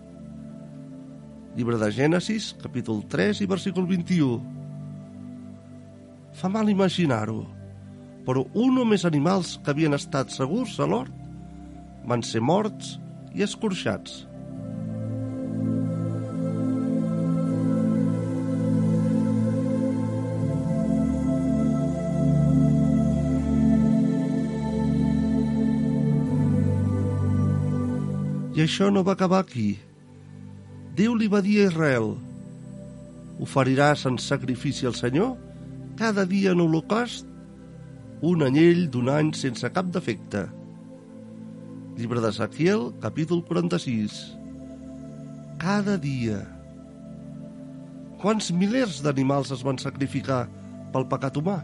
Llibre 1.58 1.76
de 1.76 1.90
Gènesis, 1.92 2.54
capítol 2.62 3.02
3 3.12 3.42
i 3.44 3.48
versícul 3.50 3.84
21. 3.90 4.38
Fa 6.40 6.48
mal 6.48 6.70
imaginar-ho, 6.72 7.42
però 8.24 8.46
un 8.56 8.80
o 8.80 8.86
més 8.88 9.04
animals 9.04 9.58
que 9.60 9.74
havien 9.74 9.98
estat 9.98 10.32
segurs 10.32 10.78
a 10.80 10.88
l'hort 10.88 11.12
van 12.08 12.24
ser 12.24 12.40
morts 12.40 12.96
i 13.36 13.44
escorxats. 13.44 14.22
Això 28.60 28.90
no 28.92 29.04
va 29.06 29.14
acabar 29.16 29.40
aquí. 29.44 29.78
Déu 30.98 31.14
li 31.16 31.28
va 31.30 31.40
dir 31.44 31.60
a 31.62 31.70
Israel 31.70 32.12
oferiràs 33.40 34.04
en 34.08 34.18
sacrifici 34.20 34.84
al 34.84 34.96
Senyor 34.98 35.32
cada 35.96 36.26
dia 36.28 36.52
en 36.52 36.60
holocaust 36.60 37.28
un 38.26 38.44
anyell 38.44 38.86
d'un 38.92 39.08
any 39.08 39.32
sense 39.36 39.68
cap 39.72 39.88
defecte. 39.94 40.44
Llibre 41.96 42.20
d'Ezequiel, 42.20 42.90
capítol 43.00 43.40
46. 43.48 44.18
Cada 45.60 45.96
dia. 46.00 46.42
Quants 48.20 48.50
milers 48.52 49.00
d'animals 49.04 49.52
es 49.56 49.64
van 49.64 49.80
sacrificar 49.80 50.42
pel 50.92 51.08
pecat 51.08 51.40
humà? 51.40 51.58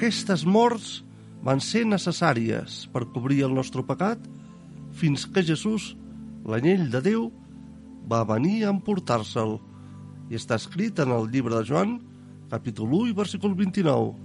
Aquestes 0.00 0.46
morts 0.48 1.02
van 1.44 1.58
ser 1.60 1.82
necessàries 1.84 2.86
per 2.88 3.02
cobrir 3.12 3.42
el 3.44 3.52
nostre 3.52 3.82
pecat 3.84 4.22
fins 4.96 5.26
que 5.28 5.42
Jesús, 5.44 5.90
l'anyell 6.48 6.86
de 6.94 7.02
Déu, 7.04 7.26
va 8.08 8.22
venir 8.24 8.62
a 8.64 8.70
emportar-se'l 8.72 9.58
i 10.32 10.38
està 10.38 10.56
escrit 10.56 11.02
en 11.04 11.12
el 11.12 11.28
llibre 11.28 11.52
de 11.52 11.68
Joan, 11.68 11.92
capítol 12.48 12.94
1 12.96 13.10
i 13.10 13.12
versícul 13.18 13.52
29. 13.52 14.16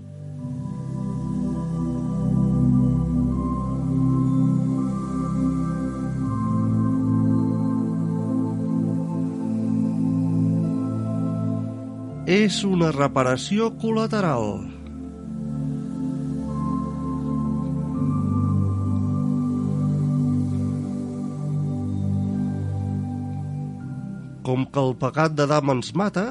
És 12.39 12.63
una 12.63 12.95
reparació 12.95 13.73
col·lateral. 13.84 14.74
Com 24.56 24.64
que 24.72 24.80
el 24.80 24.93
pecat 24.95 25.34
d'Adam 25.36 25.74
ens 25.74 25.89
mata, 25.99 26.30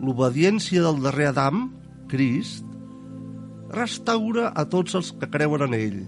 l'obediència 0.00 0.80
del 0.80 1.02
darrer 1.04 1.26
Adam, 1.28 1.66
Crist, 2.08 2.64
restaura 3.74 4.46
a 4.48 4.64
tots 4.64 4.96
els 4.96 5.10
que 5.12 5.28
creuen 5.28 5.66
en 5.66 5.76
ell. 5.76 5.98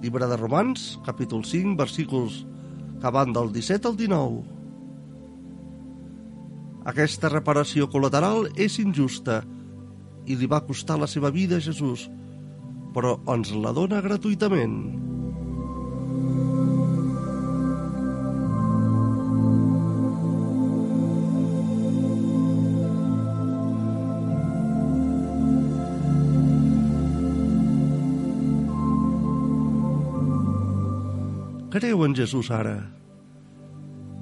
Llibre 0.00 0.30
de 0.30 0.38
Romans, 0.40 0.86
capítol 1.04 1.44
5, 1.44 1.76
versículos 1.76 2.40
que 3.04 3.12
van 3.18 3.36
del 3.36 3.52
17 3.52 3.92
al 3.92 4.00
19. 4.00 4.40
Aquesta 6.88 7.28
reparació 7.36 7.92
col·lateral 7.92 8.48
és 8.56 8.80
injusta 8.80 9.42
i 10.24 10.40
li 10.40 10.48
va 10.48 10.64
costar 10.64 10.96
la 10.96 11.12
seva 11.18 11.28
vida 11.36 11.60
a 11.60 11.68
Jesús, 11.68 12.08
però 12.96 13.18
ens 13.36 13.52
la 13.52 13.76
dona 13.76 14.00
gratuïtament. 14.00 15.11
Creu 31.72 32.02
en 32.04 32.12
Jesús 32.12 32.50
ara 32.52 32.82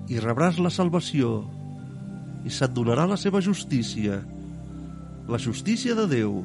i 0.07 0.21
rebràs 0.23 0.61
la 0.63 0.71
salvació 0.71 1.41
i 2.47 2.53
se't 2.55 2.71
donarà 2.77 3.09
la 3.11 3.17
seva 3.19 3.41
justícia, 3.43 4.21
la 5.27 5.41
justícia 5.43 5.97
de 5.99 6.05
Déu. 6.13 6.37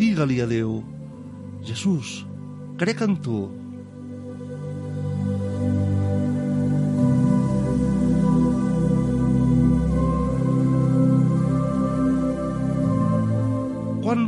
Digue-li 0.00 0.40
a 0.40 0.48
Déu, 0.48 0.80
Jesús, 1.68 2.22
crec 2.80 3.04
en 3.04 3.20
tu, 3.20 3.44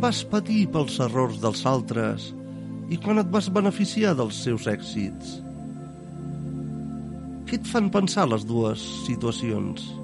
vas 0.01 0.23
patir 0.25 0.65
pels 0.73 0.97
errors 1.05 1.37
dels 1.43 1.67
altres 1.69 2.31
i 2.91 2.97
quan 3.05 3.21
et 3.21 3.29
vas 3.31 3.51
beneficiar 3.53 4.15
dels 4.17 4.39
seus 4.47 4.65
èxits? 4.71 5.39
Què 7.45 7.59
et 7.61 7.69
fan 7.69 7.91
pensar 7.93 8.25
les 8.31 8.47
dues 8.49 8.81
situacions? 9.05 10.00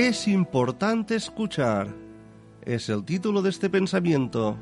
Es 0.00 0.26
importante 0.28 1.14
escuchar. 1.14 1.94
Es 2.62 2.88
el 2.88 3.04
título 3.04 3.42
de 3.42 3.50
este 3.50 3.68
pensamiento. 3.68 4.56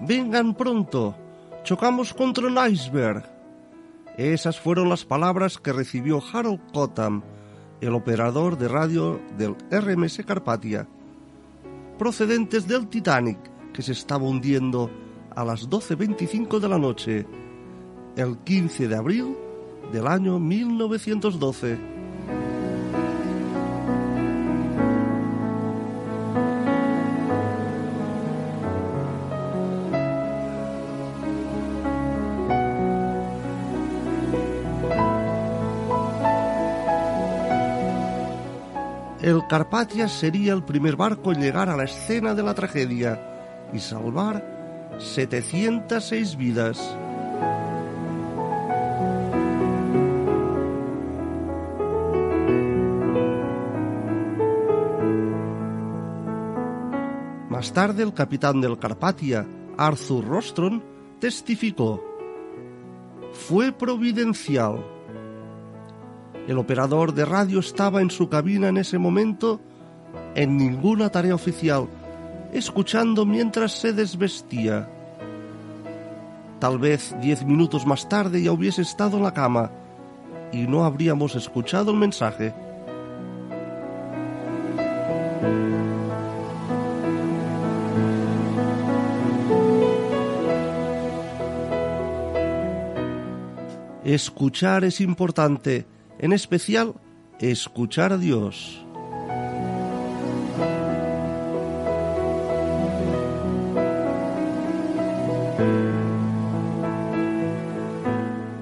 Vengan 0.00 0.54
pronto, 0.54 1.14
chocamos 1.64 2.14
contra 2.14 2.46
un 2.46 2.56
iceberg. 2.72 3.26
Esas 4.16 4.58
fueron 4.58 4.88
las 4.88 5.04
palabras 5.04 5.58
que 5.58 5.74
recibió 5.74 6.22
Harold 6.32 6.72
Cotham, 6.72 7.22
el 7.82 7.92
operador 7.92 8.56
de 8.56 8.68
radio 8.68 9.20
del 9.36 9.54
RMS 9.70 10.24
Carpatia, 10.24 10.88
procedentes 12.02 12.66
del 12.66 12.88
Titanic, 12.88 13.38
que 13.72 13.80
se 13.80 13.92
estaba 13.92 14.24
hundiendo 14.24 14.90
a 15.36 15.44
las 15.44 15.70
12.25 15.70 16.58
de 16.58 16.68
la 16.68 16.76
noche, 16.76 17.24
el 18.16 18.38
15 18.38 18.88
de 18.88 18.96
abril 18.96 19.36
del 19.92 20.08
año 20.08 20.40
1912. 20.40 21.91
Carpatia 39.48 40.08
sería 40.08 40.54
el 40.54 40.64
primer 40.64 40.96
barco 40.96 41.32
en 41.32 41.40
llegar 41.40 41.68
a 41.68 41.76
la 41.76 41.84
escena 41.84 42.34
de 42.34 42.42
la 42.42 42.54
tragedia 42.54 43.20
y 43.72 43.78
salvar 43.78 44.42
706 44.98 46.36
vidas. 46.36 46.78
Más 57.48 57.72
tarde, 57.72 58.02
el 58.02 58.12
capitán 58.12 58.60
del 58.60 58.78
Carpatia, 58.78 59.46
Arthur 59.76 60.24
Rostron, 60.24 60.82
testificó: 61.20 62.02
Fue 63.32 63.70
providencial. 63.70 64.91
El 66.48 66.58
operador 66.58 67.14
de 67.14 67.24
radio 67.24 67.60
estaba 67.60 68.02
en 68.02 68.10
su 68.10 68.28
cabina 68.28 68.68
en 68.68 68.76
ese 68.76 68.98
momento, 68.98 69.60
en 70.34 70.56
ninguna 70.56 71.08
tarea 71.08 71.34
oficial, 71.34 71.86
escuchando 72.52 73.24
mientras 73.24 73.72
se 73.72 73.92
desvestía. 73.92 74.88
Tal 76.58 76.78
vez 76.78 77.14
diez 77.20 77.44
minutos 77.44 77.86
más 77.86 78.08
tarde 78.08 78.42
ya 78.42 78.52
hubiese 78.52 78.82
estado 78.82 79.16
en 79.16 79.22
la 79.22 79.34
cama 79.34 79.70
y 80.52 80.66
no 80.66 80.84
habríamos 80.84 81.34
escuchado 81.34 81.92
el 81.92 81.96
mensaje. 81.96 82.52
Escuchar 94.04 94.84
es 94.84 95.00
importante, 95.00 95.86
en 96.22 96.32
especial 96.32 96.94
escuchar 97.40 98.12
a 98.12 98.16
Dios. 98.16 98.86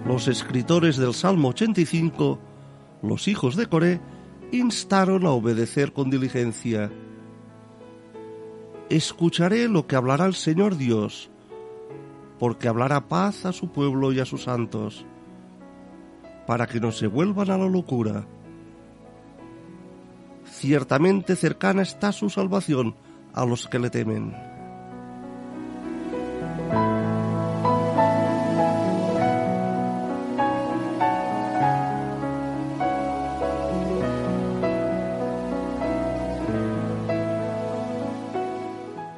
Los 0.06 0.26
escritores 0.26 0.96
del 0.96 1.12
Salmo 1.12 1.50
85, 1.50 2.38
los 3.02 3.28
hijos 3.28 3.56
de 3.56 3.66
Coré, 3.66 4.00
instaron 4.52 5.26
a 5.26 5.30
obedecer 5.30 5.92
con 5.92 6.10
diligencia. 6.10 6.90
Escucharé 8.88 9.68
lo 9.68 9.86
que 9.86 9.96
hablará 9.96 10.24
el 10.24 10.34
Señor 10.34 10.78
Dios, 10.78 11.30
porque 12.38 12.68
hablará 12.68 13.06
paz 13.06 13.44
a 13.44 13.52
su 13.52 13.70
pueblo 13.70 14.12
y 14.12 14.20
a 14.20 14.24
sus 14.24 14.44
santos, 14.44 15.04
para 16.46 16.66
que 16.66 16.80
no 16.80 16.92
se 16.92 17.06
vuelvan 17.06 17.50
a 17.50 17.58
la 17.58 17.68
locura. 17.68 18.26
Ciertamente 20.44 21.36
cercana 21.36 21.82
está 21.82 22.12
su 22.12 22.28
salvación 22.28 22.94
a 23.32 23.44
los 23.44 23.66
que 23.68 23.78
le 23.78 23.90
temen. 23.90 24.34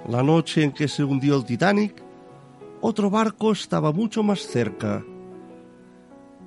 La 0.09 0.23
noche 0.23 0.63
en 0.63 0.73
que 0.73 0.89
se 0.89 1.03
hundió 1.03 1.37
el 1.37 1.45
Titanic, 1.47 2.03
otro 2.83 3.09
barco 3.09 3.53
estaba 3.53 3.93
mucho 3.93 4.23
más 4.23 4.41
cerca, 4.41 5.03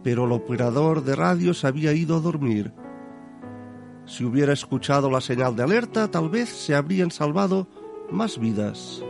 pero 0.05 0.25
el 0.25 0.33
operador 0.33 1.03
de 1.03 1.15
radio 1.15 1.55
se 1.55 1.65
había 1.65 1.91
ido 1.91 2.17
a 2.17 2.19
dormir. 2.19 2.71
Si 4.05 4.23
hubiera 4.23 4.53
escuchado 4.53 5.09
la 5.09 5.19
señal 5.19 5.55
de 5.55 5.63
alerta, 5.63 6.11
tal 6.11 6.29
vez 6.29 6.47
se 6.47 6.75
habrían 6.75 7.09
salvado 7.09 7.67
más 8.11 8.37
vidas. 8.37 9.03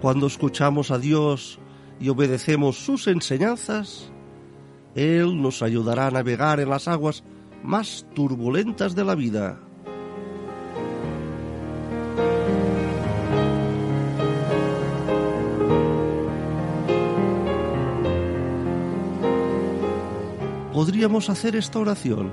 Cuando 0.00 0.28
escuchamos 0.28 0.92
a 0.92 0.98
Dios 1.00 1.58
y 1.98 2.08
obedecemos 2.08 2.76
sus 2.76 3.06
enseñanzas, 3.06 4.10
Él 4.94 5.40
nos 5.40 5.62
ayudará 5.62 6.08
a 6.08 6.10
navegar 6.10 6.60
en 6.60 6.70
las 6.70 6.88
aguas 6.88 7.24
más 7.62 8.06
turbulentas 8.14 8.94
de 8.94 9.04
la 9.04 9.14
vida. 9.14 9.60
Podríamos 20.72 21.30
hacer 21.30 21.56
esta 21.56 21.78
oración. 21.78 22.30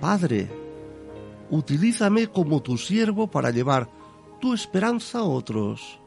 Padre, 0.00 0.50
utilízame 1.50 2.26
como 2.26 2.62
tu 2.62 2.78
siervo 2.78 3.30
para 3.30 3.50
llevar 3.50 3.88
tu 4.40 4.54
esperanza 4.54 5.18
a 5.18 5.24
otros. 5.24 6.01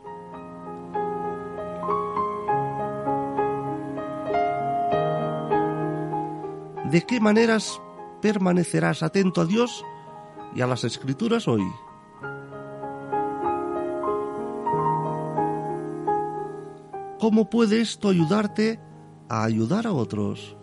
¿De 6.95 7.05
qué 7.05 7.19
maneras 7.19 7.81
permanecerás 8.21 9.03
atento 9.03 9.41
a 9.41 9.45
Dios 9.45 9.83
y 10.55 10.61
a 10.61 10.65
las 10.65 10.85
escrituras 10.85 11.45
hoy? 11.45 11.61
¿Cómo 17.19 17.49
puede 17.49 17.81
esto 17.81 18.07
ayudarte 18.07 18.79
a 19.27 19.43
ayudar 19.43 19.87
a 19.87 19.91
otros? 19.91 20.55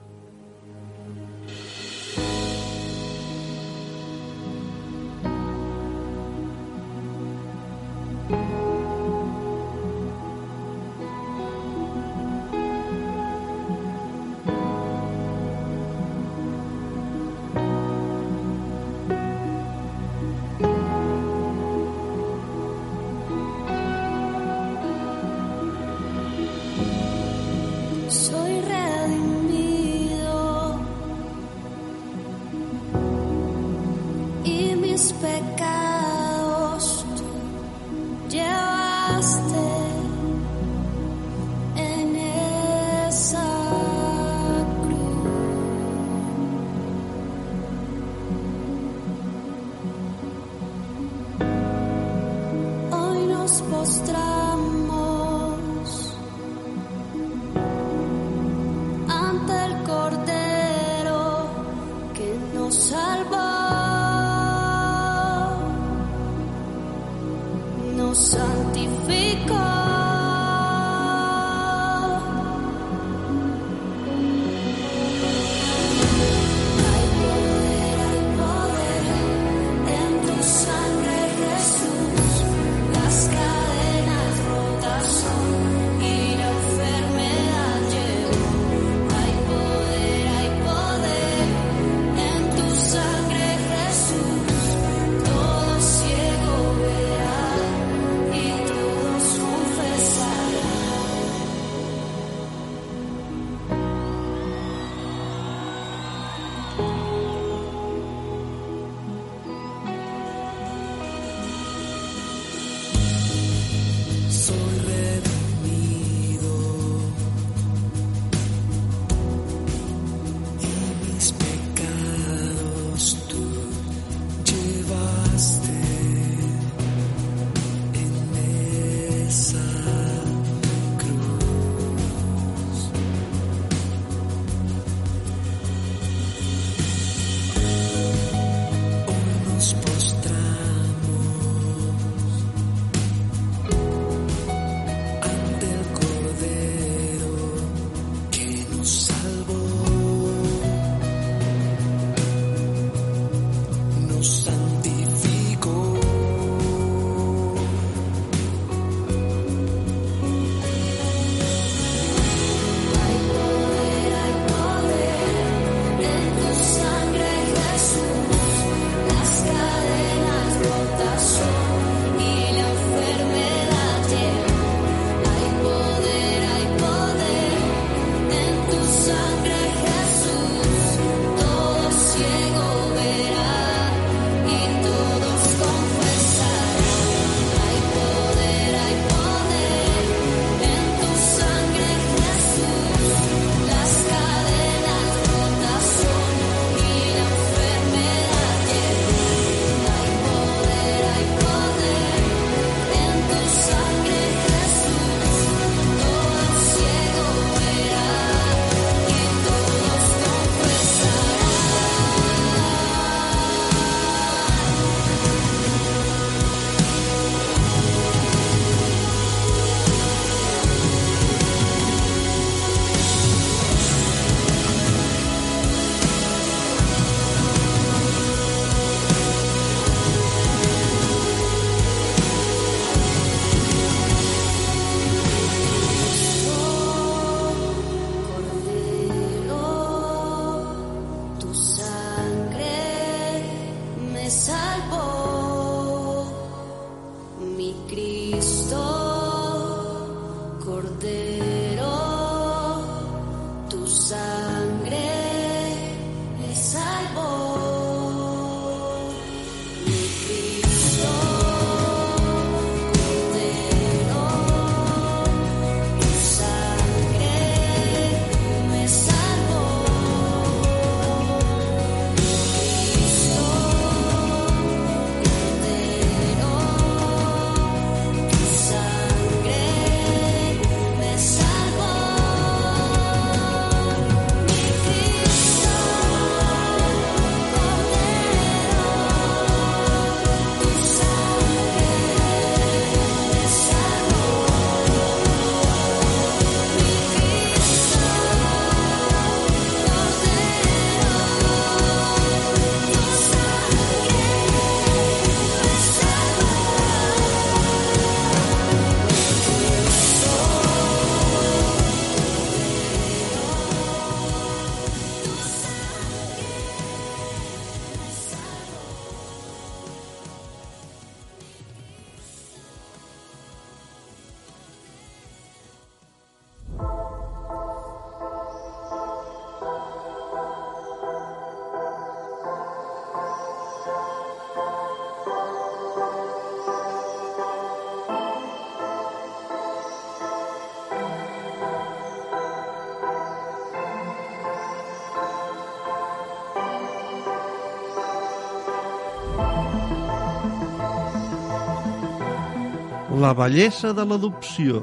La 353.33 353.37
bellesa 353.47 353.95
de 353.97 354.05
l'adopció. 354.05 354.78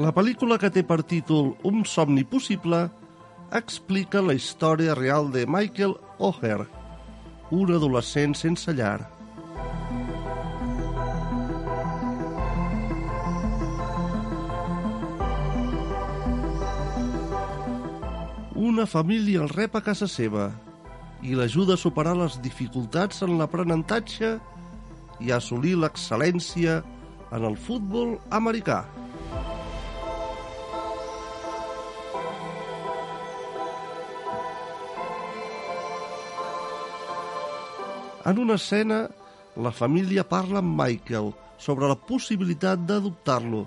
La 0.00 0.14
pel·lícula 0.16 0.56
que 0.56 0.70
té 0.72 0.80
per 0.88 1.02
títol 1.02 1.52
Un 1.68 1.84
somni 1.84 2.24
possible 2.24 2.80
explica 3.60 4.24
la 4.24 4.38
història 4.40 4.96
real 4.96 5.28
de 5.36 5.44
Michael 5.44 5.92
O'Hare, 6.16 6.64
un 7.52 7.76
adolescent 7.76 8.32
sense 8.32 8.72
llar. 8.72 9.02
Una 18.78 18.86
família 18.86 19.40
el 19.42 19.48
rep 19.50 19.74
a 19.74 19.80
casa 19.82 20.06
seva 20.06 20.44
i 21.26 21.32
l'ajuda 21.34 21.74
a 21.74 21.80
superar 21.82 22.12
les 22.14 22.36
dificultats 22.38 23.24
en 23.26 23.32
l'aprenentatge 23.40 24.28
i 25.18 25.32
a 25.32 25.38
assolir 25.42 25.72
l'excel·lència 25.74 26.76
en 27.34 27.46
el 27.48 27.56
futbol 27.58 28.12
americà. 28.38 28.76
En 38.30 38.38
una 38.38 38.60
escena, 38.62 39.00
la 39.58 39.74
família 39.74 40.22
parla 40.36 40.62
amb 40.62 40.78
Michael 40.84 41.32
sobre 41.66 41.90
la 41.90 41.98
possibilitat 41.98 42.86
d'adoptar-lo, 42.86 43.66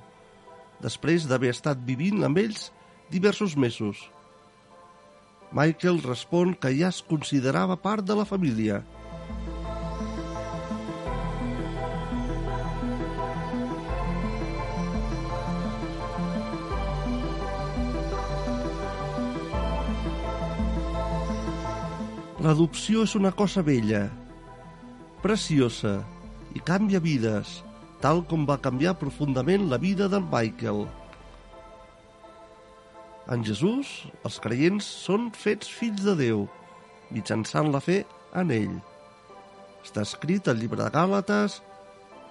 després 0.88 1.28
d'haver 1.28 1.52
estat 1.58 1.84
vivint 1.92 2.24
amb 2.24 2.40
ells 2.48 2.70
diversos 3.12 3.60
mesos. 3.60 4.08
Michael 5.52 6.00
respon 6.06 6.54
que 6.56 6.70
ja 6.78 6.88
es 6.88 7.02
considerava 7.04 7.76
part 7.76 8.06
de 8.08 8.16
la 8.16 8.24
família. 8.24 8.80
L'adopció 22.42 23.04
és 23.06 23.12
una 23.20 23.30
cosa 23.36 23.62
bella, 23.62 24.06
preciosa 25.22 26.00
i 26.56 26.64
canvia 26.66 27.04
vides, 27.04 27.60
tal 28.02 28.24
com 28.32 28.48
va 28.50 28.58
canviar 28.64 28.96
profundament 29.04 29.68
la 29.70 29.78
vida 29.78 30.08
del 30.10 30.26
Michael. 30.32 30.86
En 33.30 33.44
Jesús, 33.46 33.90
els 34.26 34.40
creients 34.42 34.86
són 35.06 35.30
fets 35.38 35.70
fills 35.70 36.02
de 36.06 36.16
Déu, 36.18 36.48
mitjançant 37.14 37.70
la 37.74 37.82
fe 37.84 38.02
en 38.38 38.54
ell. 38.56 38.80
Està 39.86 40.06
escrit 40.06 40.48
al 40.50 40.58
llibre 40.62 40.82
de 40.82 40.90
Gàlates, 40.94 41.60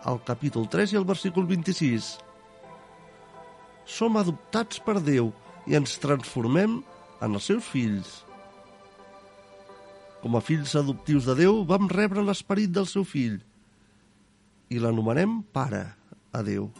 al 0.04 0.18
capítol 0.26 0.66
3 0.72 0.94
i 0.94 0.98
al 0.98 1.06
versícul 1.06 1.46
26. 1.46 2.10
Som 3.86 4.18
adoptats 4.18 4.82
per 4.82 4.98
Déu 5.04 5.30
i 5.70 5.78
ens 5.78 5.98
transformem 6.02 6.80
en 7.20 7.38
els 7.38 7.46
seus 7.52 7.66
fills. 7.70 8.20
Com 10.20 10.36
a 10.36 10.44
fills 10.44 10.74
adoptius 10.76 11.30
de 11.30 11.38
Déu, 11.44 11.62
vam 11.64 11.88
rebre 11.88 12.24
l'esperit 12.24 12.72
del 12.74 12.88
seu 12.90 13.06
fill 13.06 13.40
i 14.70 14.78
l'anomenem 14.78 15.40
Pare 15.54 15.82
a 16.32 16.46
Déu. 16.46 16.70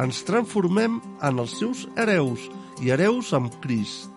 Ens 0.00 0.22
transformem 0.24 1.00
en 1.20 1.40
els 1.42 1.52
seus 1.58 1.82
hereus 2.00 2.46
i 2.80 2.88
hereus 2.94 3.32
amb 3.36 3.52
Crist. 3.60 4.08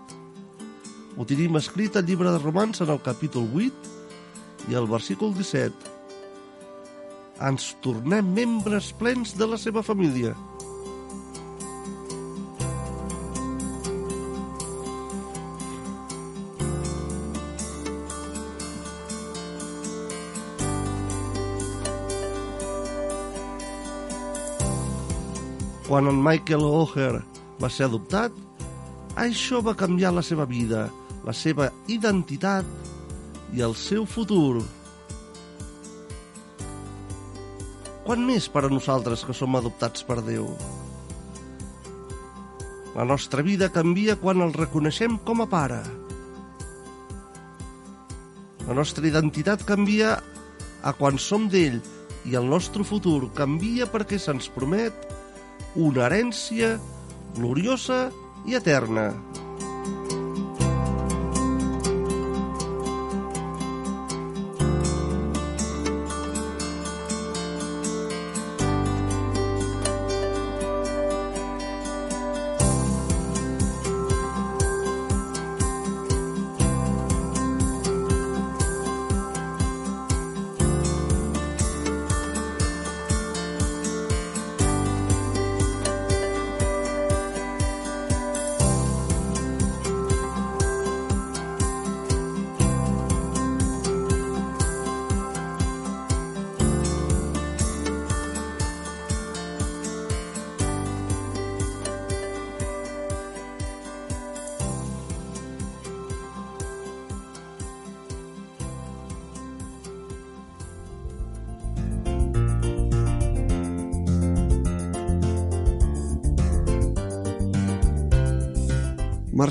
Ho 1.19 1.25
tenim 1.27 1.57
escrit 1.59 1.97
al 1.99 2.07
llibre 2.07 2.31
de 2.31 2.39
Romans 2.39 2.79
en 2.83 2.93
el 2.93 3.01
capítol 3.03 3.49
8 3.59 4.71
i 4.71 4.77
el 4.79 4.87
versícul 4.87 5.33
17. 5.35 5.91
Ens 7.43 7.73
tornem 7.83 8.31
membres 8.37 8.93
plens 8.95 9.35
de 9.35 9.47
la 9.51 9.59
seva 9.59 9.83
família. 9.83 10.31
Quan 25.85 26.07
en 26.09 26.17
Michael 26.17 26.63
O'Hare 26.65 27.19
va 27.61 27.69
ser 27.69 27.85
adoptat, 27.85 28.33
això 29.21 29.61
va 29.61 29.75
canviar 29.77 30.09
la 30.15 30.23
seva 30.25 30.47
vida, 30.49 30.87
la 31.21 31.33
seva 31.33 31.69
identitat 31.87 32.65
i 33.53 33.61
el 33.61 33.75
seu 33.77 34.07
futur. 34.09 34.63
Quan 38.05 38.25
més 38.25 38.49
per 38.49 38.65
a 38.65 38.71
nosaltres 38.73 39.21
que 39.25 39.33
som 39.37 39.53
adoptats 39.57 40.01
per 40.05 40.23
Déu? 40.25 40.49
La 42.95 43.05
nostra 43.05 43.45
vida 43.45 43.69
canvia 43.69 44.15
quan 44.17 44.41
el 44.41 44.53
reconeixem 44.57 45.19
com 45.27 45.43
a 45.45 45.47
pare. 45.51 45.83
La 48.65 48.73
nostra 48.73 49.05
identitat 49.05 49.65
canvia 49.69 50.15
a 50.81 50.93
quan 50.97 51.21
som 51.21 51.45
d'ell 51.45 51.77
i 52.25 52.33
el 52.33 52.49
nostre 52.49 52.81
futur 52.81 53.27
canvia 53.37 53.85
perquè 53.85 54.17
se'ns 54.17 54.49
promet 54.49 55.13
una 55.75 56.05
herència 56.07 56.75
gloriosa 57.35 58.09
i 58.47 58.55
eterna. 58.55 59.09